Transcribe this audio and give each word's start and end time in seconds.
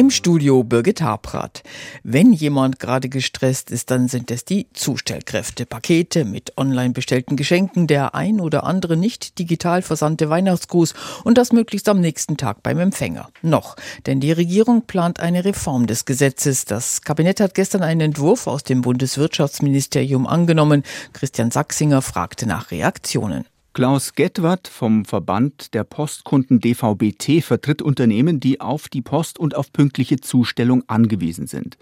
Im 0.00 0.08
Studio 0.08 0.64
Birgit 0.64 1.02
Habrath. 1.02 1.62
Wenn 2.04 2.32
jemand 2.32 2.78
gerade 2.78 3.10
gestresst 3.10 3.70
ist, 3.70 3.90
dann 3.90 4.08
sind 4.08 4.30
es 4.30 4.46
die 4.46 4.66
Zustellkräfte. 4.72 5.66
Pakete 5.66 6.24
mit 6.24 6.56
online 6.56 6.94
bestellten 6.94 7.36
Geschenken, 7.36 7.86
der 7.86 8.14
ein 8.14 8.40
oder 8.40 8.64
andere 8.64 8.96
nicht 8.96 9.38
digital 9.38 9.82
versandte 9.82 10.30
Weihnachtsgruß 10.30 10.94
und 11.24 11.36
das 11.36 11.52
möglichst 11.52 11.86
am 11.86 12.00
nächsten 12.00 12.38
Tag 12.38 12.62
beim 12.62 12.78
Empfänger. 12.78 13.28
Noch, 13.42 13.76
denn 14.06 14.20
die 14.20 14.32
Regierung 14.32 14.86
plant 14.86 15.20
eine 15.20 15.44
Reform 15.44 15.86
des 15.86 16.06
Gesetzes. 16.06 16.64
Das 16.64 17.02
Kabinett 17.02 17.38
hat 17.38 17.54
gestern 17.54 17.82
einen 17.82 18.00
Entwurf 18.00 18.46
aus 18.46 18.64
dem 18.64 18.80
Bundeswirtschaftsministerium 18.80 20.26
angenommen. 20.26 20.82
Christian 21.12 21.50
Sachsinger 21.50 22.00
fragte 22.00 22.46
nach 22.46 22.70
Reaktionen. 22.70 23.44
Klaus 23.72 24.14
Gettwart 24.14 24.66
vom 24.66 25.04
Verband 25.04 25.74
der 25.74 25.84
Postkunden 25.84 26.58
DVBT 26.58 27.40
vertritt 27.40 27.82
Unternehmen, 27.82 28.40
die 28.40 28.60
auf 28.60 28.88
die 28.88 29.00
Post 29.00 29.38
und 29.38 29.54
auf 29.54 29.72
pünktliche 29.72 30.18
Zustellung 30.18 30.82
angewiesen 30.88 31.46
sind. 31.46 31.78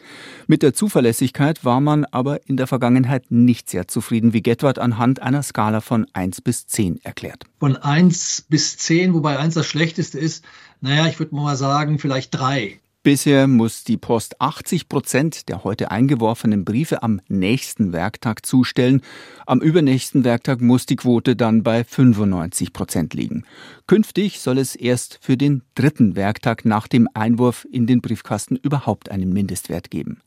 Mit 0.46 0.62
der 0.62 0.74
Zuverlässigkeit 0.74 1.64
war 1.64 1.80
man 1.80 2.04
aber 2.04 2.46
in 2.46 2.58
der 2.58 2.66
Vergangenheit 2.66 3.30
nicht 3.30 3.70
sehr 3.70 3.88
zufrieden, 3.88 4.34
wie 4.34 4.42
Gettwart 4.42 4.78
anhand 4.78 5.22
einer 5.22 5.42
Skala 5.42 5.80
von 5.80 6.06
1 6.12 6.42
bis 6.42 6.66
10 6.66 7.00
erklärt. 7.04 7.46
Von 7.58 7.78
1 7.78 8.44
bis 8.50 8.76
10, 8.76 9.14
wobei 9.14 9.38
1 9.38 9.54
das 9.54 9.66
schlechteste 9.66 10.18
ist, 10.18 10.44
naja, 10.82 11.06
ich 11.06 11.18
würde 11.18 11.34
mal 11.34 11.56
sagen, 11.56 11.98
vielleicht 11.98 12.34
3. 12.34 12.80
Bisher 13.08 13.46
muss 13.46 13.84
die 13.84 13.96
Post 13.96 14.38
80 14.38 14.90
Prozent 14.90 15.48
der 15.48 15.64
heute 15.64 15.90
eingeworfenen 15.90 16.66
Briefe 16.66 17.02
am 17.02 17.22
nächsten 17.26 17.94
Werktag 17.94 18.44
zustellen. 18.44 19.00
Am 19.46 19.62
übernächsten 19.62 20.24
Werktag 20.24 20.60
muss 20.60 20.84
die 20.84 20.96
Quote 20.96 21.34
dann 21.34 21.62
bei 21.62 21.84
95 21.84 22.74
Prozent 22.74 23.14
liegen. 23.14 23.46
Künftig 23.86 24.40
soll 24.40 24.58
es 24.58 24.76
erst 24.76 25.20
für 25.22 25.38
den 25.38 25.62
dritten 25.74 26.16
Werktag 26.16 26.66
nach 26.66 26.86
dem 26.86 27.08
Einwurf 27.14 27.66
in 27.72 27.86
den 27.86 28.02
Briefkasten 28.02 28.56
überhaupt 28.56 29.10
einen 29.10 29.32
Mindestwert 29.32 29.90
geben. 29.90 30.20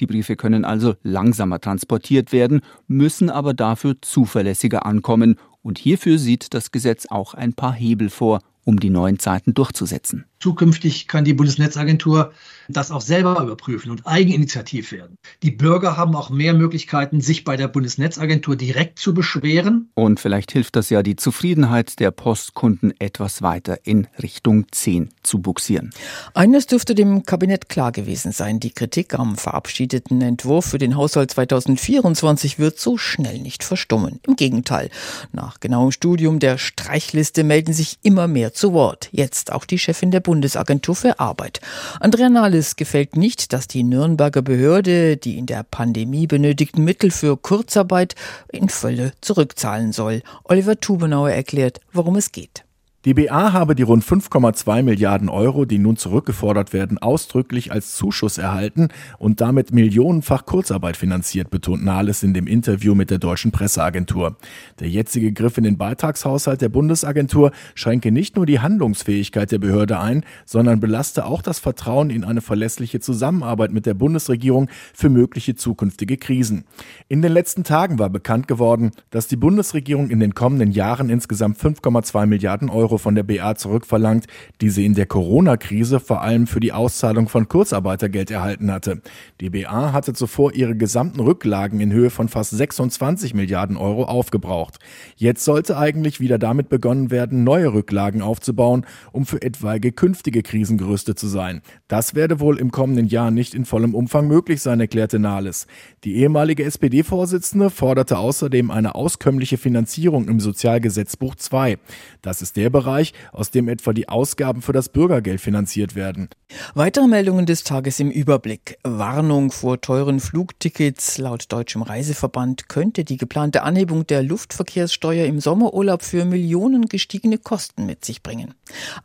Die 0.00 0.06
Briefe 0.06 0.34
können 0.34 0.64
also 0.64 0.96
langsamer 1.04 1.60
transportiert 1.60 2.32
werden, 2.32 2.62
müssen 2.88 3.30
aber 3.30 3.54
dafür 3.54 3.94
zuverlässiger 4.00 4.84
ankommen. 4.86 5.36
Und 5.62 5.78
hierfür 5.78 6.18
sieht 6.18 6.52
das 6.52 6.72
Gesetz 6.72 7.06
auch 7.06 7.34
ein 7.34 7.52
paar 7.52 7.74
Hebel 7.74 8.10
vor, 8.10 8.40
um 8.64 8.80
die 8.80 8.90
neuen 8.90 9.20
Zeiten 9.20 9.54
durchzusetzen. 9.54 10.24
Zukünftig 10.44 11.08
kann 11.08 11.24
die 11.24 11.32
Bundesnetzagentur 11.32 12.34
das 12.68 12.90
auch 12.90 13.00
selber 13.00 13.42
überprüfen 13.42 13.90
und 13.90 14.06
eigeninitiativ 14.06 14.92
werden. 14.92 15.16
Die 15.42 15.50
Bürger 15.50 15.96
haben 15.96 16.14
auch 16.14 16.28
mehr 16.28 16.52
Möglichkeiten, 16.52 17.22
sich 17.22 17.44
bei 17.44 17.56
der 17.56 17.68
Bundesnetzagentur 17.68 18.54
direkt 18.54 18.98
zu 18.98 19.14
beschweren. 19.14 19.90
Und 19.94 20.20
vielleicht 20.20 20.52
hilft 20.52 20.76
das 20.76 20.90
ja, 20.90 21.02
die 21.02 21.16
Zufriedenheit 21.16 21.98
der 21.98 22.10
Postkunden 22.10 22.92
etwas 22.98 23.40
weiter 23.40 23.78
in 23.84 24.06
Richtung 24.22 24.66
10 24.70 25.10
zu 25.22 25.38
buxieren. 25.38 25.90
Eines 26.34 26.66
dürfte 26.66 26.94
dem 26.94 27.22
Kabinett 27.22 27.70
klar 27.70 27.92
gewesen 27.92 28.32
sein. 28.32 28.60
Die 28.60 28.70
Kritik 28.72 29.18
am 29.18 29.36
verabschiedeten 29.36 30.20
Entwurf 30.20 30.66
für 30.66 30.78
den 30.78 30.94
Haushalt 30.96 31.30
2024 31.30 32.58
wird 32.58 32.78
so 32.78 32.98
schnell 32.98 33.38
nicht 33.38 33.64
verstummen. 33.64 34.20
Im 34.26 34.36
Gegenteil. 34.36 34.90
Nach 35.32 35.60
genauem 35.60 35.90
Studium 35.90 36.38
der 36.38 36.58
Streichliste 36.58 37.44
melden 37.44 37.72
sich 37.72 37.98
immer 38.02 38.28
mehr 38.28 38.52
zu 38.52 38.74
Wort. 38.74 39.08
Jetzt 39.10 39.52
auch 39.52 39.64
die 39.64 39.78
Chefin 39.78 40.10
der 40.10 40.20
Bundesnetzagentur. 40.20 40.33
Bundesagentur 40.34 40.96
für 40.96 41.20
Arbeit. 41.20 41.60
Andrea 42.00 42.28
Nahles 42.28 42.74
gefällt 42.74 43.16
nicht, 43.16 43.52
dass 43.52 43.68
die 43.68 43.84
Nürnberger 43.84 44.42
Behörde 44.42 45.16
die 45.16 45.38
in 45.38 45.46
der 45.46 45.62
Pandemie 45.62 46.26
benötigten 46.26 46.82
Mittel 46.82 47.12
für 47.12 47.36
Kurzarbeit 47.36 48.16
in 48.50 48.68
Fülle 48.68 49.12
zurückzahlen 49.20 49.92
soll. 49.92 50.22
Oliver 50.42 50.80
Tubenauer 50.80 51.30
erklärt, 51.30 51.78
worum 51.92 52.16
es 52.16 52.32
geht. 52.32 52.64
Die 53.04 53.12
BA 53.12 53.52
habe 53.52 53.74
die 53.74 53.82
rund 53.82 54.02
5,2 54.02 54.82
Milliarden 54.82 55.28
Euro, 55.28 55.66
die 55.66 55.76
nun 55.76 55.98
zurückgefordert 55.98 56.72
werden, 56.72 56.96
ausdrücklich 56.96 57.70
als 57.70 57.94
Zuschuss 57.94 58.38
erhalten 58.38 58.88
und 59.18 59.42
damit 59.42 59.74
millionenfach 59.74 60.46
Kurzarbeit 60.46 60.96
finanziert, 60.96 61.50
betont 61.50 61.84
Nahles 61.84 62.22
in 62.22 62.32
dem 62.32 62.46
Interview 62.46 62.94
mit 62.94 63.10
der 63.10 63.18
deutschen 63.18 63.52
Presseagentur. 63.52 64.36
Der 64.80 64.88
jetzige 64.88 65.32
Griff 65.32 65.58
in 65.58 65.64
den 65.64 65.76
Beitragshaushalt 65.76 66.62
der 66.62 66.70
Bundesagentur 66.70 67.52
schränke 67.74 68.10
nicht 68.10 68.36
nur 68.36 68.46
die 68.46 68.60
Handlungsfähigkeit 68.60 69.52
der 69.52 69.58
Behörde 69.58 70.00
ein, 70.00 70.24
sondern 70.46 70.80
belaste 70.80 71.26
auch 71.26 71.42
das 71.42 71.58
Vertrauen 71.58 72.08
in 72.08 72.24
eine 72.24 72.40
verlässliche 72.40 73.00
Zusammenarbeit 73.00 73.70
mit 73.70 73.84
der 73.84 73.92
Bundesregierung 73.92 74.70
für 74.94 75.10
mögliche 75.10 75.54
zukünftige 75.56 76.16
Krisen. 76.16 76.64
In 77.08 77.20
den 77.20 77.32
letzten 77.32 77.64
Tagen 77.64 77.98
war 77.98 78.08
bekannt 78.08 78.48
geworden, 78.48 78.92
dass 79.10 79.28
die 79.28 79.36
Bundesregierung 79.36 80.08
in 80.08 80.20
den 80.20 80.34
kommenden 80.34 80.72
Jahren 80.72 81.10
insgesamt 81.10 81.58
5,2 81.58 82.24
Milliarden 82.24 82.70
Euro 82.70 82.93
Euro 82.94 82.98
von 82.98 83.14
der 83.16 83.24
BA 83.24 83.56
zurückverlangt, 83.56 84.26
die 84.60 84.70
sie 84.70 84.86
in 84.86 84.94
der 84.94 85.06
Corona-Krise 85.06 85.98
vor 85.98 86.22
allem 86.22 86.46
für 86.46 86.60
die 86.60 86.72
Auszahlung 86.72 87.28
von 87.28 87.48
Kurzarbeitergeld 87.48 88.30
erhalten 88.30 88.70
hatte. 88.70 89.02
Die 89.40 89.50
BA 89.50 89.92
hatte 89.92 90.12
zuvor 90.12 90.54
ihre 90.54 90.76
gesamten 90.76 91.18
Rücklagen 91.18 91.80
in 91.80 91.92
Höhe 91.92 92.10
von 92.10 92.28
fast 92.28 92.52
26 92.52 93.34
Milliarden 93.34 93.76
Euro 93.76 94.04
aufgebraucht. 94.04 94.78
Jetzt 95.16 95.44
sollte 95.44 95.76
eigentlich 95.76 96.20
wieder 96.20 96.38
damit 96.38 96.68
begonnen 96.68 97.10
werden, 97.10 97.42
neue 97.42 97.72
Rücklagen 97.72 98.22
aufzubauen, 98.22 98.86
um 99.10 99.26
für 99.26 99.42
etwaige 99.42 99.90
künftige 99.90 100.42
Krisen 100.42 100.78
gerüstet 100.78 101.18
zu 101.18 101.26
sein. 101.26 101.62
Das 101.88 102.14
werde 102.14 102.38
wohl 102.38 102.58
im 102.58 102.70
kommenden 102.70 103.08
Jahr 103.08 103.32
nicht 103.32 103.54
in 103.54 103.64
vollem 103.64 103.94
Umfang 103.94 104.28
möglich 104.28 104.62
sein, 104.62 104.78
erklärte 104.78 105.18
Nahles. 105.18 105.66
Die 106.04 106.14
ehemalige 106.16 106.64
SPD-Vorsitzende 106.64 107.70
forderte 107.70 108.18
außerdem 108.18 108.70
eine 108.70 108.94
auskömmliche 108.94 109.58
Finanzierung 109.58 110.28
im 110.28 110.38
Sozialgesetzbuch 110.38 111.34
2. 111.34 111.78
Das 112.22 112.40
ist 112.40 112.56
der 112.56 112.70
Bereich, 112.70 112.83
Bereich, 112.84 113.14
aus 113.32 113.50
dem 113.50 113.68
etwa 113.68 113.92
die 113.92 114.08
Ausgaben 114.08 114.60
für 114.60 114.72
das 114.72 114.90
Bürgergeld 114.90 115.40
finanziert 115.40 115.94
werden. 115.94 116.28
Weitere 116.74 117.06
Meldungen 117.06 117.46
des 117.46 117.64
Tages 117.64 117.98
im 117.98 118.10
Überblick. 118.10 118.78
Warnung 118.84 119.50
vor 119.50 119.80
teuren 119.80 120.20
Flugtickets. 120.20 121.18
Laut 121.18 121.50
Deutschem 121.50 121.82
Reiseverband 121.82 122.68
könnte 122.68 123.04
die 123.04 123.16
geplante 123.16 123.62
Anhebung 123.62 124.06
der 124.06 124.22
Luftverkehrssteuer 124.22 125.26
im 125.26 125.40
Sommerurlaub 125.40 126.02
für 126.02 126.24
Millionen 126.24 126.86
gestiegene 126.86 127.38
Kosten 127.38 127.86
mit 127.86 128.04
sich 128.04 128.22
bringen. 128.22 128.54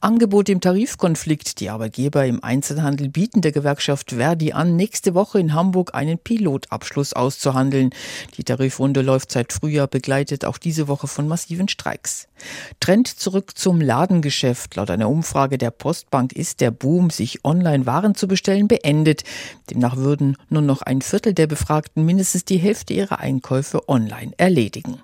Angebot 0.01 0.49
im 0.49 0.59
Tarifkonflikt. 0.59 1.59
Die 1.59 1.69
Arbeitgeber 1.69 2.25
im 2.25 2.43
Einzelhandel 2.43 3.09
bieten 3.09 3.41
der 3.41 3.51
Gewerkschaft 3.51 4.11
Verdi 4.11 4.51
an, 4.51 4.75
nächste 4.75 5.13
Woche 5.13 5.39
in 5.39 5.53
Hamburg 5.53 5.95
einen 5.95 6.17
Pilotabschluss 6.17 7.13
auszuhandeln. 7.13 7.91
Die 8.37 8.43
Tarifrunde 8.43 9.01
läuft 9.01 9.31
seit 9.31 9.53
Frühjahr, 9.53 9.87
begleitet 9.87 10.43
auch 10.43 10.57
diese 10.57 10.87
Woche 10.87 11.07
von 11.07 11.27
massiven 11.27 11.69
Streiks. 11.69 12.27
Trend 12.79 13.07
zurück 13.07 13.57
zum 13.69 13.81
Ladengeschäft. 13.81 14.77
Laut 14.77 14.89
einer 14.89 15.07
Umfrage 15.07 15.59
der 15.59 15.69
Postbank 15.69 16.33
ist 16.33 16.59
der 16.59 16.71
Boom, 16.71 17.11
sich 17.11 17.45
online 17.45 17.85
Waren 17.85 18.15
zu 18.15 18.27
bestellen, 18.27 18.67
beendet. 18.67 19.23
Demnach 19.69 19.95
würden 19.95 20.37
nur 20.49 20.63
noch 20.63 20.81
ein 20.81 21.03
Viertel 21.03 21.35
der 21.35 21.45
Befragten 21.45 22.03
mindestens 22.03 22.45
die 22.45 22.57
Hälfte 22.57 22.95
ihrer 22.95 23.19
Einkäufe 23.19 23.87
online 23.87 24.31
erledigen. 24.37 25.03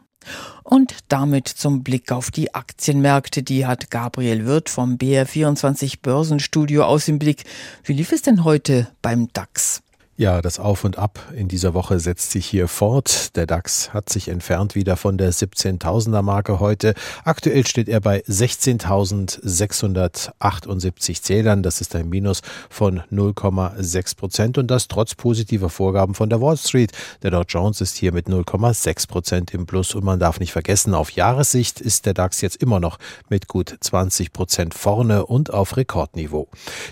Und 0.64 0.96
damit 1.10 1.48
zum 1.48 1.84
Blick 1.84 2.12
auf 2.12 2.32
die 2.32 2.56
Aktienmärkte. 2.56 3.44
Die 3.44 3.68
hat 3.68 3.92
Gabriel 3.92 4.48
Wirth 4.48 4.70
vom 4.70 4.96
BR24 4.96 6.00
Börsenstudio 6.02 6.86
aus 6.86 7.08
im 7.08 7.20
Blick. 7.20 7.44
Wie 7.84 7.94
lief 7.94 8.12
es 8.12 8.24
denn 8.24 8.44
heute 8.44 8.88
beim 9.04 9.28
DAX? 9.32 9.84
Ja, 10.18 10.42
das 10.42 10.60
Auf 10.60 10.86
und 10.86 10.98
Ab 10.98 11.20
in 11.36 11.50
dieser 11.50 11.74
Woche 11.74 12.00
setzt 12.00 12.32
sich 12.32 12.46
hier 12.46 12.70
fort. 12.70 13.36
Der 13.36 13.46
DAX 13.46 13.94
hat 13.94 14.08
sich 14.08 14.30
entfernt 14.30 14.74
wieder 14.74 14.96
von 14.96 15.18
der 15.18 15.34
17.000er 15.34 16.22
Marke 16.22 16.62
heute. 16.62 16.94
Aktuell 17.26 17.68
steht 17.68 17.90
er 17.90 18.00
bei 18.00 18.22
16.678 18.22 21.22
Zählern. 21.22 21.64
Das 21.64 21.82
ist 21.82 21.98
ein 21.98 22.08
Minus 22.08 22.44
von 22.70 23.02
0,6 23.12 24.16
Prozent 24.16 24.58
und 24.58 24.72
das 24.72 24.88
trotz 24.88 25.16
positiver 25.16 25.70
Vorgaben 25.70 26.16
von 26.16 26.30
der 26.30 26.40
Wall 26.40 26.56
Street. 26.56 26.94
Der 27.22 27.32
Dow 27.32 27.44
Jones 27.46 27.82
ist 27.82 27.98
hier 27.98 28.14
mit 28.14 28.28
0,6 28.28 29.10
Prozent 29.10 29.54
im 29.54 29.66
Plus 29.66 29.96
und 29.96 30.06
man 30.06 30.22
darf 30.22 30.40
nicht 30.40 30.54
vergessen, 30.54 30.94
auf 30.94 31.10
Jahressicht 31.10 31.82
ist 31.82 32.06
der 32.06 32.14
DAX 32.14 32.40
jetzt 32.40 32.64
immer 32.64 32.80
noch 32.80 33.00
mit 33.28 33.50
gut 33.50 33.76
20 33.82 34.32
Prozent 34.32 34.76
vorne 34.76 35.26
und 35.26 35.52
auf 35.52 35.76
Rekordniveau. 35.76 36.48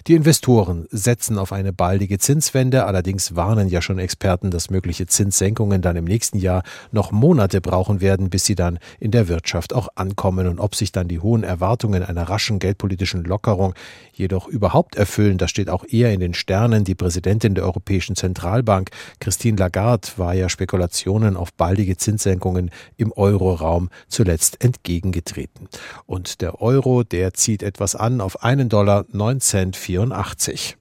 Die 0.08 0.16
Investoren 0.16 0.88
setzen 0.92 1.38
auf 1.38 1.54
eine 1.54 1.72
baldige 1.72 2.20
Zinswende, 2.20 2.86
allerdings 2.86 3.13
Allerdings 3.14 3.36
warnen 3.36 3.70
ja 3.70 3.80
schon 3.84 4.00
Experten, 4.00 4.50
dass 4.50 4.72
mögliche 4.72 5.06
Zinssenkungen 5.06 5.84
dann 5.84 5.96
im 5.96 6.06
nächsten 6.06 6.40
Jahr 6.40 6.64
noch 6.92 7.12
Monate 7.12 7.62
brauchen 7.62 8.02
werden, 8.02 8.32
bis 8.32 8.46
sie 8.46 8.56
dann 8.56 8.80
in 9.00 9.12
der 9.12 9.28
Wirtschaft 9.28 9.72
auch 9.72 9.88
ankommen. 9.94 10.48
Und 10.48 10.58
ob 10.58 10.74
sich 10.74 10.92
dann 10.92 11.08
die 11.08 11.20
hohen 11.20 11.44
Erwartungen 11.44 12.02
einer 12.02 12.24
raschen 12.24 12.58
geldpolitischen 12.58 13.24
Lockerung 13.24 13.76
jedoch 14.14 14.48
überhaupt 14.48 14.96
erfüllen, 14.96 15.38
das 15.38 15.52
steht 15.52 15.70
auch 15.70 15.86
eher 15.88 16.12
in 16.12 16.22
den 16.22 16.34
Sternen. 16.34 16.86
Die 16.86 16.96
Präsidentin 16.96 17.54
der 17.54 17.66
Europäischen 17.66 18.16
Zentralbank, 18.16 18.90
Christine 19.20 19.58
Lagarde, 19.58 20.08
war 20.18 20.34
ja 20.34 20.50
Spekulationen 20.50 21.38
auf 21.38 21.54
baldige 21.54 21.98
Zinssenkungen 21.98 22.72
im 22.98 23.12
Euroraum 23.12 23.90
zuletzt 24.08 24.64
entgegengetreten. 24.64 25.70
Und 26.08 26.42
der 26.42 26.64
Euro, 26.64 27.04
der 27.04 27.36
zieht 27.36 27.62
etwas 27.62 27.96
an 27.96 28.22
auf 28.22 28.44
einen 28.44 28.70
Dollar 28.70 29.06
9 29.12 29.40
Cent 29.40 29.76
84. 29.76 30.72